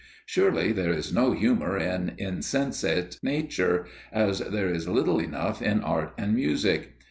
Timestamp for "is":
0.91-1.13, 4.67-4.87